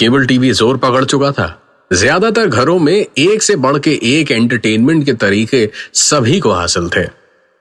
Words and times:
Cable 0.00 0.24
TV 0.26 0.50
ज़ोर 0.52 0.76
पकड़ 0.76 1.04
चुका 1.04 1.30
था। 1.32 1.46
ज़्यादातर 1.90 2.46
घरों 2.48 2.78
में 2.78 2.92
एक 2.94 3.42
से 3.42 3.56
बढ़ 3.56 3.78
के 3.78 3.90
एक 4.10 4.30
एंटरटेनमेंट 4.30 5.04
के 5.06 5.12
तरीके 5.14 5.68
सभी 5.94 6.38
को 6.40 6.52
हासिल 6.52 6.88
थे। 6.88 7.04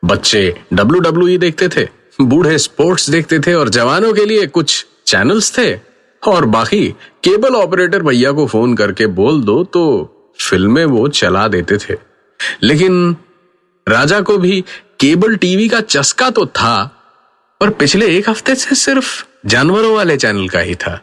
बच्चे 0.04 0.44
डब्ल्यू 0.74 1.00
डब्ल्यू 1.02 1.28
e 1.28 1.40
देखते 1.40 1.68
थे, 1.68 1.84
बूढ़े 2.20 2.58
स्पोर्ट्स 2.58 3.10
देखते 3.10 3.40
थे 3.40 3.54
और 3.54 3.70
जवानों 3.70 4.14
के 4.14 4.26
लिए 4.26 4.46
कुछ 4.48 4.86
चैनल्स 5.08 5.58
थे। 5.58 5.74
और 6.24 6.46
बाकी 6.48 6.88
केबल 7.24 7.56
ऑपरेटर 7.56 8.04
भैया 8.04 8.32
को 8.32 8.46
फ़ोन 8.48 8.76
करके 8.76 9.08
बोल 9.20 9.42
दो 9.44 9.64
तो 9.64 9.84
फ़िल्में 10.40 10.84
वो 10.86 11.08
चला 11.10 11.48
देते 11.48 11.78
थे। 11.80 11.98
लेकिन 12.64 13.16
राजा 13.88 14.22
को 14.22 14.38
भी 14.38 14.62
केबल 15.00 15.36
टीवी 15.36 15.68
का 15.68 15.82
चस्का 15.82 16.30
तो 16.30 16.46
था, 16.46 16.84
पर 17.62 17.70
पिछले 17.76 18.08
एक 18.18 18.30
हफ़्ते 18.30 18.56
से 18.56 18.76
सिर्फ़ 18.78 19.14
जानवरों 19.48 19.96
वाले 19.96 20.18
चैनल 20.18 20.48
का 20.48 20.60
ही 20.62 20.76
था। 20.78 21.00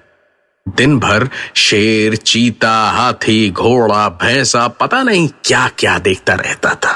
दिन 0.66 0.98
भर 0.98 1.29
शेर, 1.55 2.16
चीता, 2.16 2.70
हाथी, 2.91 3.51
घोड़ा, 3.51 4.09
भैंसा, 4.23 4.66
पता 4.68 5.02
नहीं 5.02 5.29
क्या 5.45 5.68
क्या 5.79 5.99
देखता 5.99 6.35
रहता 6.35 6.74
था। 6.74 6.95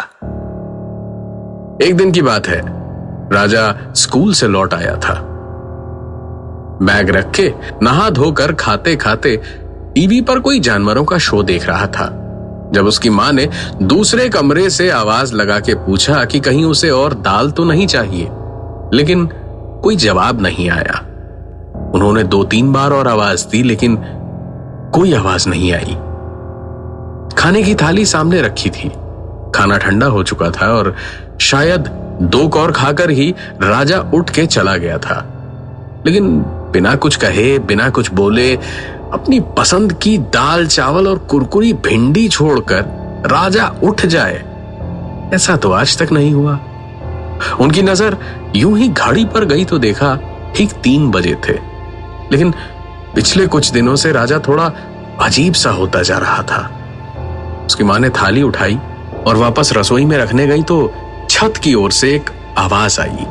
एक 1.82 1.96
दिन 1.96 2.12
की 2.12 2.22
बात 2.22 2.48
है, 2.48 2.60
राजा 3.32 3.92
स्कूल 3.96 4.32
से 4.34 4.48
लौट 4.48 4.74
आया 4.74 4.96
था। 4.96 5.14
बैग 6.82 7.10
रख 7.10 7.30
के 7.30 7.52
नहा 7.82 8.08
धोकर 8.10 8.52
खाते 8.52 8.96
खाते 8.96 9.36
टीवी 9.94 10.20
पर 10.20 10.40
कोई 10.40 10.60
जानवरों 10.60 11.04
का 11.04 11.18
शो 11.18 11.42
देख 11.42 11.66
रहा 11.66 11.86
था। 11.86 12.06
जब 12.72 12.86
उसकी 12.86 13.10
माँ 13.10 13.32
ने 13.32 13.48
दूसरे 13.82 14.28
कमरे 14.28 14.68
से 14.70 14.90
आवाज़ 14.90 15.34
लगा 15.34 15.60
के 15.60 15.74
पूछा 15.76 16.24
कि 16.24 16.40
कहीं 16.40 16.64
उसे 16.64 16.90
और 16.90 17.14
दाल 17.14 17.50
तो 17.50 17.64
नहीं 17.64 17.86
चाहिए, 17.86 18.28
लेकिन 18.96 19.26
कोई 19.82 19.96
जवाब 19.96 20.42
नहीं 20.42 20.70
आया। 20.70 21.04
उन्होंने 21.94 22.24
दो 22.24 22.44
तीन 22.44 22.72
बार 22.72 22.92
और 22.92 23.08
आवाज़ 23.08 23.48
दी, 23.48 23.62
लेकिन 23.62 23.98
कोई 24.94 25.14
आवाज़ 25.14 25.48
नहीं 25.48 25.72
आई। 25.72 25.96
खाने 27.38 27.62
की 27.62 27.74
थाली 27.74 28.04
सामने 28.04 28.42
रखी 28.42 28.70
थी। 28.70 28.88
खाना 29.54 29.78
ठंडा 29.78 30.06
हो 30.06 30.22
चुका 30.22 30.50
था 30.50 30.66
और 30.66 30.94
शायद 31.40 31.88
दो 32.22 32.48
कौर 32.48 32.72
खाकर 32.72 33.10
ही 33.10 33.34
राजा 33.62 34.00
उठ 34.14 34.30
के 34.30 34.46
चला 34.46 34.76
गया 34.76 34.98
था। 34.98 35.24
लेकिन 36.06 36.38
बिना 36.72 36.94
कुछ 36.94 37.16
कहे, 37.16 37.58
बिना 37.58 37.88
कुछ 37.90 38.12
बोले, 38.12 38.54
अपनी 39.12 39.40
पसंद 39.40 39.92
की 39.92 40.18
दाल, 40.18 40.66
चावल 40.66 41.08
और 41.08 41.18
कुरकुरी 41.18 41.72
भिंडी 41.72 42.28
छोड़कर 42.28 42.82
राजा 43.26 43.72
उठ 43.84 44.06
जाए। 44.06 44.42
ऐसा 45.34 45.56
तो 45.56 45.72
आज 45.72 45.98
तक 45.98 46.12
नहीं 46.12 46.32
हुआ। 46.32 46.58
उनकी 47.60 47.82
नज़र 47.82 48.16
यूँ 48.56 48.78
ही 48.78 48.88
घड़ी 48.88 49.24
पर 49.24 49.44
गई 49.44 49.64
तो 49.64 49.78
देखा 49.78 50.18
ठीक 50.56 50.72
तीन 50.72 51.10
बजे 51.10 51.36
थे। 51.48 51.58
लेकिन 52.32 52.54
पिछले 53.14 53.46
कुछ 53.46 53.70
दिनों 53.70 53.96
से 53.96 54.12
राजा 54.12 54.38
थोड़ा 54.38 54.72
अजीब 55.20 55.54
सा 55.54 55.70
होता 55.70 56.02
जा 56.02 56.18
रहा 56.18 56.42
था। 56.42 56.60
उसकी 57.66 57.84
माँ 57.84 57.98
ने 57.98 58.10
थाली 58.10 58.42
उठाई 58.42 58.78
और 59.26 59.36
वापस 59.36 59.72
रसोई 59.76 60.04
में 60.04 60.16
रखने 60.18 60.46
गई 60.46 60.62
तो 60.62 60.92
छत 61.30 61.56
की 61.56 61.74
ओर 61.74 61.90
से 61.90 62.14
एक 62.14 62.30
आवाज़ 62.58 63.00
आई। 63.00 63.26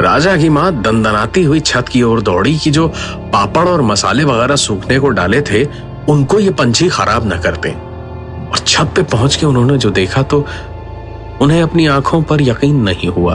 राजा 0.00 0.36
की 0.36 0.48
माँ 0.48 0.70
दंदनाती 0.82 1.42
हुई 1.42 1.60
छत 1.60 1.88
की 1.88 2.02
ओर 2.02 2.20
दौड़ी 2.22 2.58
कि 2.58 2.70
जो 2.70 2.86
पापड़ 3.32 3.68
और 3.68 3.82
मसाले 3.82 4.24
वगैरह 4.24 4.56
सूखने 4.56 4.98
को 4.98 5.08
डाले 5.08 5.40
थे, 5.42 5.64
उनको 6.08 6.38
ये 6.40 6.50
पंछी 6.50 6.88
खराब 6.88 7.32
न 7.32 7.38
करते। 7.38 7.70
और 7.70 8.58
छत 8.58 8.92
पे 8.96 9.02
पहुँच 9.02 9.36
के 9.36 9.46
उन्होंने 9.46 9.76
जो 9.78 9.90
देखा 9.90 10.22
तो 10.22 10.46
उन्हें 11.42 11.62
अपनी 11.62 11.86
आँखों 11.86 12.22
पर 12.22 12.42
यकीन 12.42 12.76
नहीं 12.76 13.08
हुआ। 13.08 13.34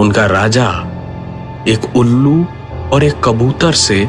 उनका 0.00 0.26
राजा 0.26 0.68
एक 1.68 1.96
उल्लू 1.96 2.44
और 2.92 3.04
एक 3.04 3.20
कबूतर 3.24 3.72
से 3.72 4.08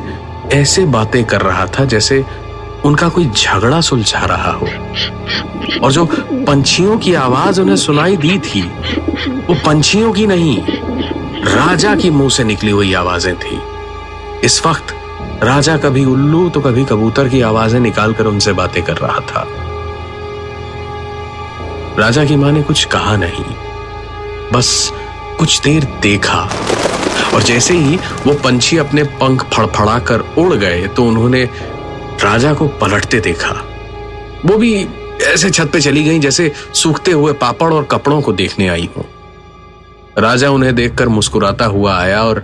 ऐसे 0.54 0.86
बातें 0.86 1.24
कर 1.26 1.42
रहा 1.42 1.66
था 1.66 1.86
जैसे 1.86 2.24
उनका 2.86 3.10
कोई 3.10 3.26
झगड़ा 3.26 3.82
सुलझा 3.82 4.26
रहा 4.26 4.52
हो। 4.52 4.68
और 5.84 5.92
जो 5.92 6.06
पंछियों 6.48 6.98
की 6.98 7.14
आवाज़ 7.14 7.62
उन्हें 7.62 7.76
सुनाई 7.76 8.18
दी 8.18 8.38
थी, 8.40 8.62
वो 9.48 9.56
पंछियों 9.56 10.12
की 10.14 10.28
नहीं, 10.28 10.58
राजा 11.46 11.96
की 11.96 12.10
मुँह 12.10 12.30
से 12.30 12.44
निकली 12.44 12.72
हुई 12.72 12.94
आवाज़ें 12.94 13.36
थी। 13.36 13.60
इस 14.44 14.66
वक्त 14.66 14.96
राजा 15.44 15.78
कभी 15.78 16.06
उल्लू 16.06 16.50
तो 16.50 16.62
कभी 16.62 16.86
कबूतर 16.86 17.30
की 17.30 17.42
आवाज़ें 17.42 17.80
निकालकर 17.80 18.26
उनसे 18.26 18.54
बातें 18.54 18.84
कर 18.84 18.98
रहा 18.98 19.20
था। 19.20 19.48
राजा 22.00 22.24
की 22.26 22.36
माँ 22.36 22.52
ने 22.52 22.62
कुछ 22.64 22.84
कहा 22.86 23.16
नहीं। 23.18 23.44
बस 24.54 24.70
कुछ 25.40 25.60
देर 25.62 25.84
देखा। 26.02 26.40
और 27.34 27.44
जैसे 27.44 27.74
ही 27.74 27.98
वो 28.26 28.34
पंछी 28.44 28.78
अपने 28.78 29.04
पंख 29.20 29.44
फड़फड़ा 29.54 29.98
कर 30.02 30.20
उड़ 30.38 30.54
गए 30.54 30.88
तो 30.88 31.06
उन्होंने 31.06 31.44
राजा 32.24 32.54
को 32.54 32.68
पलटते 32.82 33.20
देखा। 33.20 33.52
वो 34.46 34.58
भी 34.58 34.74
ऐसे 35.24 35.50
छत 35.50 35.70
पे 35.74 35.82
चली 35.82 36.04
गई, 36.04 36.20
जैसे 36.20 36.52
सूखते 36.74 37.12
हुए 37.12 37.34
पापड़ 37.36 37.74
और 37.74 37.84
कपड़ों 37.84 38.22
को 38.22 38.34
देखने 38.34 38.68
आई 38.68 38.90
हो। 38.98 39.06
राजा 40.18 40.50
उन्हें 40.50 40.74
देखकर 40.76 41.10
मुस्कुराता 41.10 41.66
हुआ 41.68 41.98
आया 41.98 42.24
और 42.24 42.44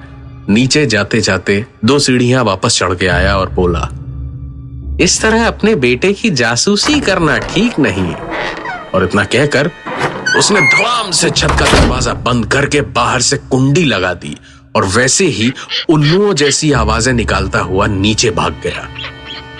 नीचे 0.49 0.85
जाते 0.85 1.21
जाते 1.21 1.65
दो 1.85 1.99
सीढ़ियाँ 1.99 2.43
वापस 2.43 2.79
चढ़ 2.79 2.93
के 2.95 3.07
आया 3.07 3.35
और 3.37 3.49
बोला, 3.51 3.89
इस 5.01 5.21
तरह 5.21 5.47
अपने 5.47 5.75
बेटे 5.77 6.13
की 6.13 6.29
जासूसी 6.31 6.99
करना 6.99 7.37
ठीक 7.45 7.79
नहीं। 7.79 8.13
और 8.95 9.03
इतना 9.03 9.23
कहकर 9.25 9.71
उसने 10.37 10.61
धड़ाम 10.61 11.11
से 11.11 11.29
छत 11.29 11.51
का 11.59 11.65
दरवाज़ा 11.71 12.13
बंद 12.23 12.45
करके 12.51 12.81
बाहर 12.93 13.21
से 13.21 13.37
कुंडी 13.49 13.83
लगा 13.85 14.13
दी 14.15 14.35
और 14.75 14.85
वैसे 14.95 15.25
ही 15.27 15.51
उल्लुओं 15.89 16.33
जैसी 16.35 16.71
आवाज़ें 16.73 17.11
निकालता 17.13 17.59
हुआ 17.61 17.87
नीचे 17.87 18.31
भाग 18.31 18.61
गया। 18.63 18.87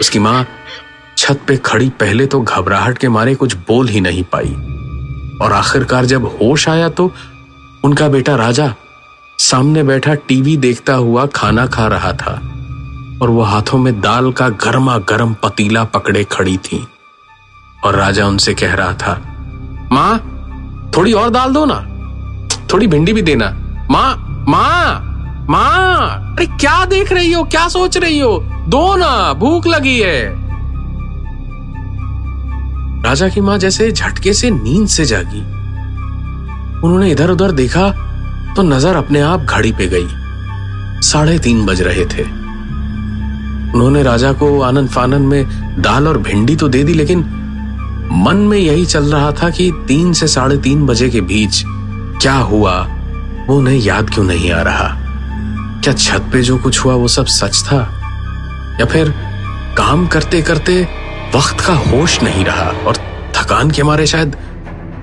उसकी 0.02 0.20
माँ 0.20 0.46
छत 1.18 1.42
पे 1.48 1.58
खड़ी 1.66 1.90
पहले 2.00 2.26
तो 2.26 2.42
घबराहट 2.42 2.98
के 2.98 3.10
मारे 3.10 3.36
कुछ 3.36 3.56
बोल 3.68 3.88
ही 3.88 4.02
नहीं 4.02 4.24
पाई। 4.34 4.56
और 5.42 5.54
आखिरकार 5.54 6.06
जब 6.06 6.26
होश 6.42 6.68
आया 6.70 6.90
तो 6.90 7.12
उनका 7.86 8.08
बेटा 8.10 8.36
राजा 8.36 8.74
सामने 9.40 9.84
बैठा 9.84 10.14
टीवी 10.28 10.58
देखता 10.58 10.94
हुआ 10.96 11.26
खाना 11.36 11.66
खा 11.68 11.88
रहा 11.88 12.12
था 12.14 12.34
और 13.22 13.30
वो 13.30 13.42
हाथों 13.44 13.78
में 13.78 14.00
दाल 14.02 14.32
का 14.32 14.50
गर्मा 14.64 14.98
गर्म 15.10 15.34
पतीला 15.44 15.84
पकड़े 15.86 16.24
खड़ी 16.24 16.58
थी। 16.58 16.86
और 17.86 17.96
राजा 17.96 18.28
उनसे 18.28 18.54
कह 18.54 18.74
रहा 18.74 18.94
था, 18.94 19.14
माँ, 19.92 20.92
थोड़ी 20.98 21.14
और 21.14 21.30
दाल 21.30 21.54
दो 21.54 21.66
ना, 21.66 21.80
थोड़ी 22.74 22.88
भिंडी 22.88 23.14
भी 23.14 23.22
देना। 23.22 23.50
माँ 23.92 24.46
माँ 24.48 25.02
माँ, 25.50 26.36
अरे 26.36 26.46
क्या 26.58 26.86
देख 26.86 27.12
रही 27.14 27.32
हो, 27.34 27.44
क्या 27.44 27.68
सोच 27.68 27.98
रही 27.98 28.20
हो? 28.20 28.38
दो 28.70 28.96
ना, 28.96 29.34
भूख 29.34 29.68
लगी 29.68 30.00
है। 30.00 30.24
राजा 33.04 33.28
की 33.30 33.42
माँ 33.42 33.58
जैसे 33.58 33.92
झटके 33.92 34.34
से 34.34 34.50
नींद 34.52 34.88
से 34.88 35.06
जागी। 35.06 35.42
उन्होंने 36.78 37.12
इधर 37.12 37.32
उधर 37.32 37.52
देखा 37.52 37.90
तो 38.56 38.64
नज़र 38.64 38.96
अपने 38.96 39.22
आप 39.22 39.40
घड़ी 39.42 39.72
पे 39.72 39.88
गई। 39.88 40.08
साढ़े 41.04 41.38
तीन 41.40 41.66
बज 41.66 41.82
रहे 41.82 42.06
थे। 42.08 42.24
उन्होंने 43.74 44.04
राजा 44.04 44.32
को 44.34 44.60
आनंद 44.62 44.90
फानन 44.90 45.22
में 45.22 45.82
दाल 45.82 46.08
और 46.08 46.18
भिंडी 46.18 46.56
तो 46.56 46.68
दे 46.68 46.84
दी, 46.84 46.94
लेकिन 46.94 47.24
मन 48.12 48.38
में 48.38 48.58
यही 48.58 48.86
चल 48.86 49.14
रहा 49.14 49.32
था 49.32 49.50
कि 49.50 49.72
तीन 49.88 50.14
से 50.14 50.28
साढ़े 50.28 50.58
तीन 50.58 50.86
बजे 50.86 51.10
के 51.10 51.22
बीच 51.22 51.64
क्या 52.22 52.34
हुआ, 52.34 52.88
वो 53.48 53.58
उन्हें 53.58 53.78
याद 53.78 54.10
क्यों 54.10 54.26
नहीं 54.26 54.52
आ 54.52 54.62
रहा? 54.62 54.88
क्या 55.84 55.94
छत 55.94 56.30
पे 56.34 56.42
जो 56.42 56.58
कुछ 56.58 56.80
हुआ, 56.80 56.94
वो 56.94 57.08
सब 57.08 57.26
सच 57.26 57.64
था? 57.64 57.78
या 58.80 58.86
फिर 58.86 59.14
काम 59.78 60.08
करते 60.08 60.42
करते 60.42 60.88
वक्त 61.36 61.62
का 61.62 61.74
होश 61.74 62.24
नहीं 62.24 62.46
रहा 62.46 62.70
और 62.88 62.98
थकान 63.36 63.72
के 63.72 63.84
मारे 63.84 64.08
शायद 64.08 64.38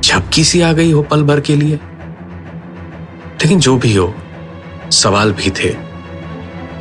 झपकी 0.04 0.44
सी 0.44 0.60
आ 0.60 0.72
गई 0.72 0.92
हो 0.92 1.02
पल 1.02 1.22
भर 1.22 1.40
के 1.40 1.56
लिए? 1.56 1.74
लेकिन 3.42 3.60
जो 3.60 3.76
भी 3.76 3.96
हो, 3.96 4.14
सवाल 4.92 5.32
भी 5.32 5.50
थे। 5.50 5.68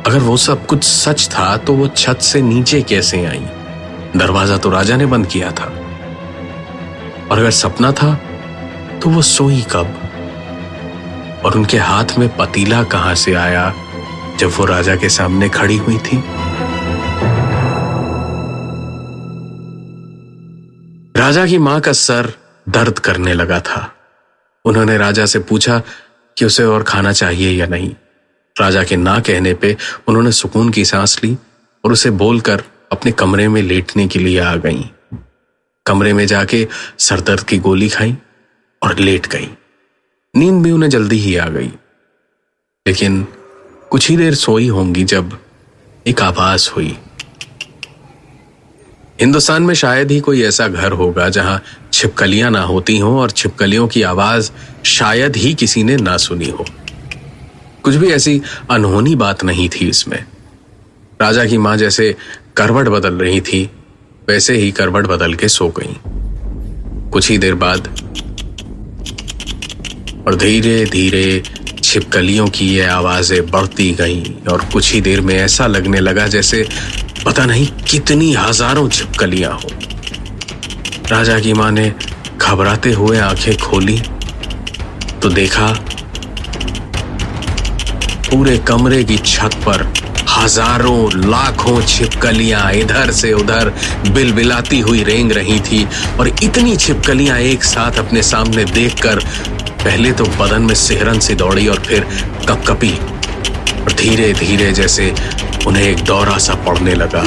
अगर 0.06 0.18
वो 0.18 0.36
सब 0.36 0.66
कुछ 0.66 0.84
सच 0.84 1.28
था 1.28 1.56
तो 1.56 1.72
वो 1.72 1.88
छत 1.88 2.18
से 2.18 2.42
नीचे 2.42 2.82
कैसे 2.82 3.24
आई? 3.26 3.46
दरवाज़ा 4.16 4.56
तो 4.56 4.70
राजा 4.70 4.96
ने 4.96 5.06
बंद 5.06 5.26
किया 5.26 5.50
था। 5.50 5.72
और 7.32 7.38
अगर 7.38 7.50
सपना 7.50 7.92
था 7.92 8.14
तो 9.02 9.10
वो 9.10 9.22
सोई 9.22 9.64
कब? 9.72 9.86
और 11.44 11.54
उनके 11.56 11.78
हाथ 11.78 12.04
में 12.18 12.36
पतीला 12.36 12.82
कहाँ 12.84 13.14
से 13.14 13.34
आया, 13.34 13.74
जब 14.38 14.50
वो 14.58 14.64
राजा 14.64 14.96
के 14.96 15.08
सामने 15.08 15.48
खड़ी 15.48 15.76
हुई 15.76 15.98
थी? 15.98 16.22
राजा 21.16 21.46
की 21.46 21.58
माँ 21.58 21.80
का 21.80 21.92
सर 21.92 22.32
दर्द 22.68 22.98
करने 22.98 23.34
लगा 23.34 23.60
था। 23.60 23.94
उन्होंने 24.64 24.98
राजा 24.98 25.26
से 25.26 25.38
पूछा 25.38 25.82
कि 26.36 26.44
उसे 26.44 26.64
और 26.64 26.82
खाना 26.82 27.12
चाहिए 27.12 27.50
या 27.50 27.66
नहीं। 27.66 27.90
राजा 28.60 28.84
के 28.84 28.96
ना 28.96 29.20
कहने 29.20 29.54
पे 29.54 29.76
उन्होंने 30.08 30.32
सुकून 30.32 30.70
की 30.70 30.84
सांस 30.84 31.20
ली 31.24 31.36
और 31.84 31.92
उसे 31.92 32.10
बोलकर 32.10 32.62
अपने 32.92 33.12
कमरे 33.12 33.48
में 33.48 33.62
लेटने 33.62 34.08
के 34.08 34.18
लिए 34.18 34.40
आ 34.40 34.54
गईं। 34.56 34.84
कमरे 35.86 36.12
में 36.12 36.26
जाके 36.26 36.68
सरदर्द 36.98 37.40
की 37.40 37.58
गोली 37.58 37.88
खाई 37.88 38.16
और 38.82 38.98
लेट 38.98 39.26
गई। 39.26 39.48
नींद 40.36 40.64
भी 40.64 40.70
उन्हें 40.70 40.90
जल्दी 40.90 41.16
ही 41.16 41.36
आ 41.36 41.48
गई। 41.48 41.72
लेकिन 42.88 43.26
कुछ 43.90 44.10
ही 44.10 44.16
देर 44.16 44.34
सोई 44.34 44.68
होंगी 44.68 45.04
जब 45.04 45.38
एक 46.06 46.20
आवाज़ 46.20 46.70
हुई। 46.70 46.98
हिंदुस्तान 49.20 49.62
में 49.62 49.74
शायद 49.74 50.10
ही 50.10 50.20
कोई 50.20 50.42
ऐसा 50.42 50.68
घर 50.68 50.92
होगा 50.92 51.28
जहाँ 51.28 51.62
छिपकलियाँ 51.92 52.50
ना 52.50 52.60
होती 52.60 52.98
हों 52.98 53.18
और 53.18 53.30
छिपकलियों 53.30 53.88
की 53.88 54.02
आवाज़ 54.02 54.50
शायद 54.84 55.36
ही 55.36 55.54
किसी 55.54 55.84
ने 55.84 55.96
ना 55.96 56.16
सुनी 56.16 56.50
हो। 56.50 56.64
कुछ 57.82 57.94
भी 57.94 58.10
ऐसी 58.10 58.42
अनहोनी 58.70 59.14
बात 59.14 59.44
नहीं 59.44 59.68
थी 59.68 59.88
इसमें। 59.88 60.24
राजा 61.20 61.44
की 61.44 61.58
माँ 61.58 61.76
जैसे 61.76 62.16
करवट 62.56 62.88
बदल 62.88 63.14
रही 63.14 63.40
थी। 63.40 63.70
वैसे 64.28 64.54
ही 64.56 64.70
करवट 64.70 65.06
बदल 65.06 65.34
के 65.34 65.48
सो 65.48 65.68
गई। 65.78 65.96
कुछ 67.12 67.30
ही 67.30 67.36
देर 67.38 67.54
बाद 67.62 67.86
और 70.26 70.34
धीरे 70.34 70.84
धीरे 70.84 71.42
छिपकलियों 71.82 72.46
की 72.48 72.66
ये 72.66 72.84
आवाज़ें 72.86 73.50
बढ़ती 73.50 73.90
गईं 73.94 74.46
और 74.52 74.64
कुछ 74.72 74.92
ही 74.92 75.00
देर 75.00 75.20
में 75.20 75.34
ऐसा 75.34 75.66
लगने 75.66 76.00
लगा 76.00 76.26
जैसे 76.26 76.66
पता 77.26 77.44
नहीं 77.46 77.66
कितनी 77.90 78.32
हज़ारों 78.34 78.88
छिपकलियाँ 78.88 79.52
हो। 79.54 79.68
राजा 81.10 81.38
की 81.40 81.52
माँ 81.52 81.70
ने 81.72 81.92
घबराते 82.36 82.92
हुए 82.92 83.18
आँखें 83.20 83.56
खोली 83.58 83.98
तो 85.22 85.28
देखा 85.30 85.72
पूरे 88.30 88.56
कमरे 88.68 89.02
की 89.04 89.18
छत 89.18 89.60
पर 89.66 89.82
हज़ारों, 90.32 91.10
लाखों 91.30 91.80
छिपकलियाँ 91.82 92.70
इधर 92.72 93.10
से 93.12 93.32
उधर 93.32 93.68
बिलबिलाती 94.12 94.78
हुई 94.80 95.02
रेंग 95.04 95.32
रही 95.32 95.58
थी 95.60 95.84
और 96.20 96.28
इतनी 96.28 96.76
छिपकलियाँ 96.76 97.38
एक 97.38 97.64
साथ 97.64 97.98
अपने 97.98 98.22
सामने 98.22 98.64
देखकर 98.64 99.18
पहले 99.84 100.12
तो 100.12 100.24
बदन 100.38 100.62
में 100.62 100.74
सिहरन 100.74 101.18
सी 101.18 101.34
दौड़ी 101.34 101.66
और 101.68 101.78
फिर 101.86 102.06
कपकपी 102.48 102.92
और 103.82 103.92
धीरे 103.98 104.32
धीरे 104.34 104.70
जैसे 104.72 105.12
उन्हें 105.66 105.82
एक 105.84 106.04
दौरा 106.04 106.36
सा 106.38 106.54
पड़ने 106.66 106.94
लगा। 106.94 107.22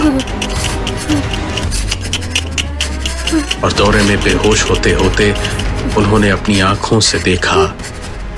और 3.63 3.73
दौरे 3.73 4.01
में 4.03 4.17
बेहोश 4.23 4.63
होते 4.69 4.93
होते 4.93 5.31
उन्होंने 5.97 6.29
अपनी 6.29 6.59
आँखों 6.61 6.99
से 6.99 7.19
देखा 7.19 7.65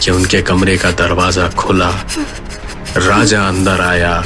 कि 0.01 0.11
उनके 0.11 0.41
कमरे 0.41 0.77
का 0.77 0.91
दरवाज़ा 0.93 1.47
खुला, 1.57 1.89
राजा 2.97 3.47
अंदर 3.47 3.81
आया। 3.81 4.23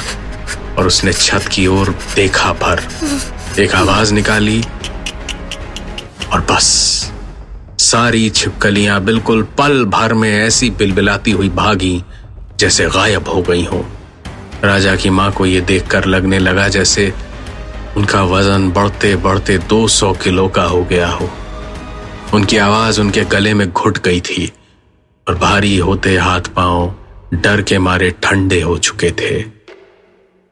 और 0.78 0.86
उसने 0.86 1.12
छत 1.12 1.48
की 1.52 1.66
ओर 1.66 1.94
देखा 2.14 2.52
भर 2.52 2.82
एक 3.60 3.74
आवाज़ 3.74 4.12
निकाली 4.14 4.62
और 6.32 6.40
बस, 6.50 6.66
सारी 7.80 8.28
छिपकलियाँ 8.30 9.00
बिल्कुल 9.04 9.42
पल 9.58 9.84
भर 9.84 10.14
में 10.14 10.30
ऐसी 10.30 10.70
बिलबिलाती 10.70 11.30
हुई 11.30 11.48
भागी, 11.48 12.02
जैसे 12.60 12.86
गायब 12.86 13.28
हो 13.28 13.42
गई 13.42 13.64
हो। 13.64 13.84
राजा 14.64 14.96
की 14.96 15.10
माँ 15.10 15.30
को 15.32 15.46
यह 15.46 15.60
देखकर 15.60 16.04
लगने 16.04 16.38
लगा 16.38 16.68
जैसे 16.68 17.12
उनका 17.96 18.22
वज़न 18.24 18.70
बढ़ते 18.70 19.14
बढ़ते 19.16 19.58
200 19.68 20.12
किलो 20.22 20.48
का 20.48 20.62
हो 20.64 20.82
गया 20.84 21.08
हो। 21.08 21.30
उनकी 22.34 22.56
आवाज़ 22.56 23.00
उनके 23.00 23.24
गले 23.24 23.54
में 23.54 23.70
घुट 23.70 23.98
गई 23.98 24.20
थी 24.20 24.52
और 25.26 25.34
भारी 25.38 25.76
होते 25.78 26.16
हाथ 26.16 26.54
पाँव 26.56 26.94
डर 27.34 27.62
के 27.62 27.78
मारे 27.78 28.10
ठंडे 28.22 28.60
हो 28.60 28.78
चुके 28.78 29.10
थे। 29.10 29.42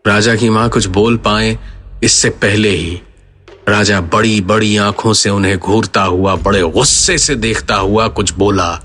राजा 0.06 0.35
की 0.35 0.49
माँ 0.50 0.69
कुछ 0.70 0.87
बोल 0.87 1.17
पाए, 1.17 1.58
इससे 2.05 2.29
पहले 2.31 2.69
ही 2.69 3.00
राजा 3.69 4.00
बड़ी 4.00 4.41
बड़ी 4.41 4.76
आँखों 4.76 5.12
से 5.12 5.31
उन्हें 5.31 5.58
घूरता 5.58 6.02
हुआ, 6.02 6.37
बड़े 6.37 6.62
गुस्से 6.62 7.19
से 7.19 7.35
देखता 7.35 7.75
हुआ 7.75 8.08
कुछ 8.08 8.32
बोला। 8.32 8.81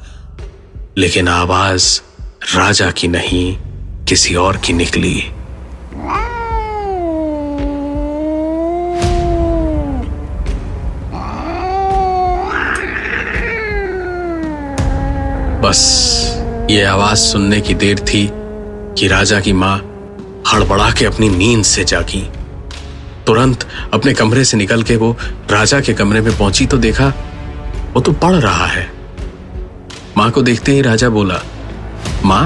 लेकिन 0.98 1.28
आवाज़ 1.28 2.02
राजा 2.56 2.92
की 2.92 3.08
नहीं, 3.08 3.58
किसी 4.06 4.36
और 4.36 4.58
की 4.58 4.74
निकली। 4.74 5.16
बस, 15.62 16.68
ये 16.70 16.84
आवाज़ 16.84 17.18
सुनने 17.18 17.62
की 17.62 17.74
देर 17.74 18.00
थी 18.00 18.30
कि 19.00 19.08
राजा 19.08 19.40
की 19.40 19.54
माँ 19.54 19.95
हड़बड़ा 20.54 20.90
के 20.92 21.06
अपनी 21.06 21.30
नींद 21.30 21.64
से 21.64 21.84
जागी। 21.84 22.22
तुरंत 23.28 23.68
अपने 23.94 24.14
कमरे 24.14 24.44
से 24.44 24.58
निकल 24.58 24.84
के 24.84 24.96
वो 24.96 25.16
राजा 25.52 25.80
के 25.80 25.94
कमरे 25.94 26.22
में 26.22 26.38
पहुँची 26.38 26.66
तो 26.66 26.78
देखा, 26.78 27.08
वो 27.94 28.02
तो 28.02 28.12
पढ़ 28.12 28.36
रहा 28.36 28.66
है। 28.66 28.92
माँ 30.18 30.30
को 30.32 30.42
देखते 30.42 30.72
ही 30.72 30.82
राजा 30.82 31.10
बोला, 31.10 31.42
माँ, 32.26 32.46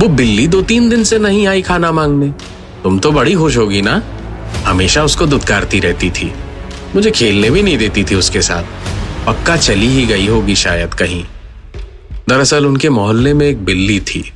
वो 0.00 0.08
बिल्ली 0.08 0.46
दो 0.48 0.62
तीन 0.62 0.88
दिन 0.88 1.04
से 1.04 1.18
नहीं 1.18 1.46
आई 1.46 1.62
खाना 1.62 1.92
मांगने। 1.92 2.28
तुम 2.82 2.98
तो 2.98 3.12
बड़ी 3.12 3.34
खुश 3.34 3.56
होगी 3.56 3.82
ना? 3.82 4.02
हमेशा 4.66 5.04
उसको 5.04 5.26
दुदकारती 5.26 5.80
रहती 5.80 6.10
थी। 6.10 6.32
मुझे 6.94 7.10
खेलने 7.10 7.50
भी 7.50 7.62
नहीं 7.62 7.78
देती 7.78 8.04
थी 8.04 8.14
उसके 8.14 8.42
साथ। 8.42 9.26
पक्का 9.26 9.56
चली 9.56 9.86
ही 9.86 10.06
गई 10.06 10.26
होगी 10.26 10.54
शायद 10.56 10.94
कहीं। 10.94 11.24
दरअसल 12.28 12.66
उनके 12.66 12.88
मोहल्ले 12.88 13.34
में 13.34 13.46
एक 13.46 13.64
बिल्ली 13.64 14.00
थी। 14.00 14.32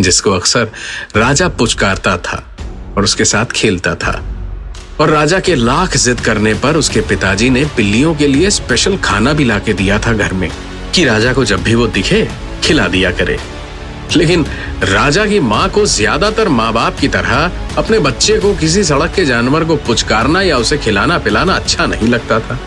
जिसको 0.00 0.30
अक्सर 0.30 0.68
राजा 1.16 1.48
पुचकारता 1.48 2.16
था 2.18 2.42
और 2.96 3.04
उसके 3.04 3.24
साथ 3.24 3.52
खेलता 3.52 3.94
था। 3.94 4.22
और 5.00 5.10
राजा 5.10 5.38
के 5.40 5.54
लाख 5.54 5.96
जिद 5.96 6.20
करने 6.20 6.54
पर 6.54 6.76
उसके 6.76 7.00
पिताजी 7.00 7.50
ने 7.50 7.64
बिल्लियों 7.76 8.14
के 8.14 8.26
लिए 8.26 8.50
स्पेशल 8.50 8.96
खाना 8.98 9.32
भी 9.32 9.44
लाके 9.44 9.72
दिया 9.72 9.98
था 9.98 10.12
घर 10.12 10.32
में 10.32 10.50
कि 10.94 11.04
राजा 11.04 11.32
को 11.32 11.44
जब 11.44 11.62
भी 11.62 11.74
वो 11.74 11.86
दिखे, 11.88 12.28
खिला 12.64 12.86
दिया 12.88 13.10
करे। 13.10 13.38
लेकिन 14.16 14.44
राजा 14.84 15.24
की 15.26 15.40
माँ 15.40 15.68
को 15.68 15.84
ज़्यादातर 15.86 16.48
माँ 16.48 16.72
बाप 16.72 16.98
की 16.98 17.08
तरह 17.08 17.50
अपने 17.78 17.98
बच्चे 17.98 18.38
को 18.40 18.54
किसी 18.54 18.84
सड़क 18.84 19.12
के 19.14 19.24
जानवर 19.24 19.64
को 19.64 19.76
पुचकारना 19.76 20.42
या 20.42 20.58
उसे 20.58 20.78
खिलाना 20.78 21.18
पिलाना 21.18 21.54
अच्छा 21.54 21.86
नहीं 21.86 22.08
लगता 22.08 22.38
था। 22.40 22.58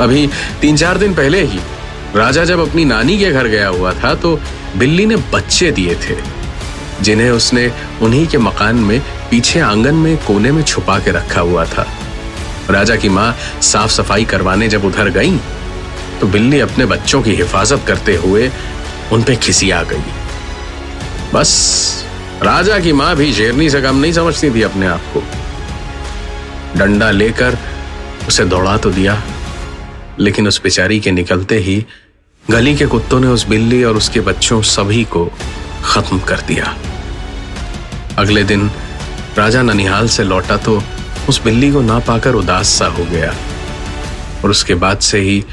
अभी 0.00 0.26
तीन 0.60 0.76
चार 0.76 0.98
दिन 0.98 1.14
पहले 1.14 1.42
ही 1.42 1.60
राजा 2.16 2.44
जब 2.44 2.60
अपनी 2.60 2.84
नानी 2.84 3.18
के 3.18 3.30
घर 3.30 3.46
गया 3.48 3.68
हुआ 3.68 3.92
था 3.94 4.14
तो 4.14 4.38
बिल्ली 4.76 5.06
ने 5.06 5.16
बच्चे 5.32 5.70
दिए 5.70 5.94
थे। 6.04 6.16
जिन्हें 7.02 7.30
उसने 7.30 7.70
उन्हीं 8.02 8.26
के 8.26 8.38
मकान 8.38 8.76
में, 8.76 9.00
पीछे 9.30 9.60
आँगन 9.60 9.94
में, 9.94 10.16
कोने 10.16 10.52
में 10.52 10.62
छुपा 10.62 10.98
के 10.98 11.10
रखा 11.10 11.40
हुआ 11.40 11.64
था। 11.66 11.86
राजा 12.70 12.96
की 12.96 13.08
माँ 13.08 13.34
साफ़ 13.62 13.90
सफ़ाई 13.90 14.24
करवाने 14.24 14.68
जब 14.68 14.84
उधर 14.84 15.08
गई 15.10 15.36
तो 16.20 16.26
बिल्ली 16.26 16.60
अपने 16.60 16.86
बच्चों 16.86 17.20
की 17.22 17.34
हिफाजत 17.34 17.84
करते 17.86 18.14
हुए 18.16 18.50
उन 19.12 19.22
पे 19.22 19.36
खिसी 19.36 19.70
आ 19.70 19.82
गई। 19.82 20.02
बस, 21.34 22.04
राजा 22.42 22.78
की 22.78 22.92
माँ 22.92 23.14
भी 23.16 23.32
शेरनी 23.32 23.68
से 23.70 23.80
कम 23.82 23.96
नहीं 23.96 24.12
समझती 24.12 24.50
थी 24.50 24.62
अपने 24.62 24.86
आप 24.86 25.12
को। 25.14 25.22
डंडा 26.76 27.10
लेकर 27.10 27.58
उसे 28.28 28.44
दौड़ा 28.44 28.76
तो 28.76 28.90
दिया, 28.90 29.22
लेकिन 30.18 30.48
उस 30.48 30.60
बेचारी 30.62 31.00
के 31.00 31.10
निकलते 31.10 31.58
ही 31.58 31.84
गली 32.44 32.74
के 32.76 32.86
कुत्तों 32.86 33.20
ने 33.20 33.26
उस 33.26 33.46
बिल्ली 33.48 33.82
और 33.84 33.96
उसके 33.96 34.20
बच्चों 34.20 34.60
सभी 34.62 35.04
को 35.04 35.24
खत्म 35.84 36.18
कर 36.18 36.40
दिया। 36.40 36.74
अगले 38.18 38.42
दिन 38.44 38.70
राजा 39.38 39.62
ननिहाल 39.62 40.08
से 40.08 40.24
लौटा 40.24 40.56
तो 40.56 40.82
उस 41.28 41.42
बिल्ली 41.44 41.70
को 41.72 41.80
ना 41.80 41.98
पाकर 41.98 42.34
उदास 42.34 42.68
सा 42.68 42.86
हो 42.88 43.04
गया 43.04 43.32
और 44.44 44.50
उसके 44.50 44.74
बाद 44.76 44.98
से 44.98 45.18
ही 45.18 45.44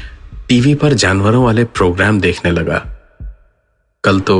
टीवी 0.48 0.74
पर 0.74 0.92
जानवरों 0.94 1.44
वाले 1.44 1.64
प्रोग्राम 1.66 2.20
देखने 2.20 2.50
लगा। 2.50 2.78
कल 4.04 4.20
तो 4.20 4.36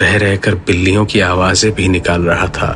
रह 0.00 0.16
रहकर 0.16 0.54
बिल्लियों 0.66 1.04
की 1.06 1.20
आवाज़ें 1.20 1.72
भी 1.74 1.88
निकाल 1.88 2.22
रहा 2.22 2.46
था। 2.48 2.72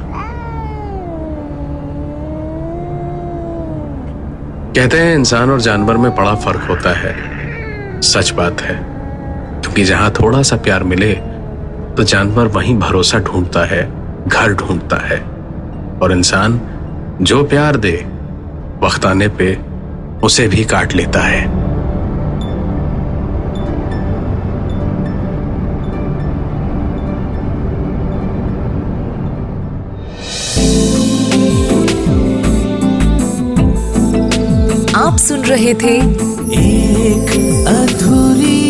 कहते 4.77 4.99
हैं 4.99 5.15
इंसान 5.15 5.51
और 5.51 5.61
जानवर 5.61 5.97
में 5.97 6.15
बड़ा 6.15 6.35
फ़र्क 6.35 6.67
होता 6.69 6.91
है। 6.93 7.13
सच 8.03 8.31
बात 8.31 8.61
है, 8.61 8.77
क्योंकि 9.63 9.85
जहाँ 9.85 10.11
थोड़ा 10.11 10.43
सा 10.43 10.57
प्यार 10.59 10.85
मिले 10.85 11.13
तो 12.01 12.05
जानवर 12.05 12.47
वहीं 12.47 12.75
भरोसा 12.79 13.19
ढूंढता 13.19 13.65
है 13.65 13.81
घर 14.29 14.53
ढूंढता 14.55 14.97
है। 14.97 15.19
और 16.01 16.13
इंसान 16.13 16.61
जो 17.23 17.43
प्यार 17.45 17.77
दे 17.77 17.93
वक्त 18.83 19.07
आने 19.07 19.29
पे 19.41 19.49
उसे 20.27 20.47
भी 20.49 20.65
काट 20.65 20.93
लेता 20.93 21.21
है। 21.21 21.43
आप 34.97 35.17
सुन 35.19 35.45
रहे 35.45 35.75
थे 35.75 35.97
एक 36.61 37.31
अधूरी 37.69 38.70